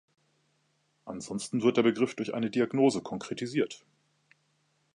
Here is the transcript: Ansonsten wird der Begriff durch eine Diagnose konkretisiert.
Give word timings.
Ansonsten 1.05 1.61
wird 1.61 1.77
der 1.77 1.83
Begriff 1.83 2.15
durch 2.15 2.33
eine 2.33 2.49
Diagnose 2.49 3.03
konkretisiert. 3.03 3.85